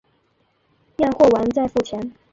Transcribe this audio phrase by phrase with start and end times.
[0.97, 2.11] 验货完再付钱